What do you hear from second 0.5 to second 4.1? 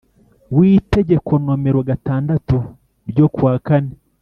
w Itegeko nomero gatandatu ryo kuwa kane